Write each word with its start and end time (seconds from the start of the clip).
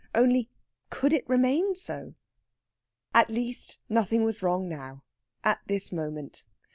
Only, 0.15 0.49
could 0.89 1.13
it 1.13 1.29
remain 1.29 1.75
so? 1.75 2.15
At 3.13 3.29
least, 3.29 3.77
nothing 3.87 4.23
was 4.23 4.41
wrong 4.41 4.67
now, 4.67 5.03
at 5.43 5.61
this 5.67 5.91
moment. 5.91 6.43